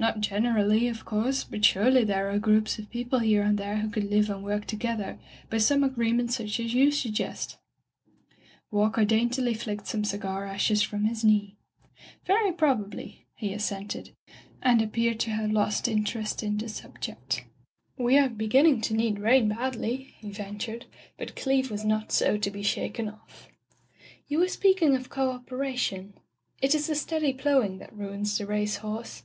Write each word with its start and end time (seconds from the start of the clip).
"Not 0.00 0.22
generally, 0.22 0.88
of 0.88 1.04
course, 1.04 1.44
but 1.44 1.62
surely 1.62 2.02
there 2.02 2.30
are 2.30 2.38
groups 2.38 2.78
of 2.78 2.88
people 2.88 3.18
here 3.18 3.42
and 3.42 3.58
there 3.58 3.76
who 3.76 3.90
could 3.90 4.08
live 4.08 4.30
and 4.30 4.42
work 4.42 4.64
together 4.64 5.18
by 5.50 5.58
some 5.58 5.84
agreement 5.84 6.32
such 6.32 6.58
as 6.60 6.72
you 6.72 6.86
suggest/' 6.86 7.58
Walker 8.70 9.04
daintily 9.04 9.52
flicked 9.52 9.86
some 9.86 10.02
cigar 10.02 10.46
ashes 10.46 10.80
from 10.80 11.04
his 11.04 11.22
knee. 11.24 11.58
"Very 12.24 12.52
probably," 12.52 13.26
he 13.36 13.52
assented, 13.52 14.12
and 14.62 14.80
ap 14.80 14.92
peared 14.92 15.20
to 15.20 15.30
have 15.32 15.52
lost 15.52 15.86
interest 15.88 16.38
in^^^^r 16.38 16.40
[362 16.56 16.56
By 16.56 16.64
the 16.64 16.72
Sawyer 16.72 17.14
Method 17.42 17.48
"We 17.98 18.16
are 18.18 18.28
beginning 18.30 18.80
to 18.80 18.94
need 18.94 19.18
rain 19.18 19.50
badly/* 19.50 20.14
he 20.18 20.30
ventured, 20.30 20.86
but 21.18 21.36
Cleeve 21.36 21.70
was 21.70 21.84
not 21.84 22.10
so 22.12 22.38
to 22.38 22.50
be 22.50 22.62
shaken 22.62 23.10
off. 23.10 23.50
"You 24.26 24.38
were 24.38 24.48
speaking 24.48 24.96
of 24.96 25.10
co 25.10 25.32
operation. 25.32 26.14
It 26.62 26.74
is 26.74 26.86
the 26.86 26.94
steady 26.94 27.34
plowing 27.34 27.76
that 27.76 27.94
ruins 27.94 28.38
the 28.38 28.46
race 28.46 28.76
horse. 28.76 29.22